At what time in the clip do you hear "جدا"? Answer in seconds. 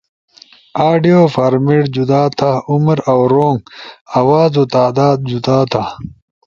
1.95-2.21, 5.31-5.57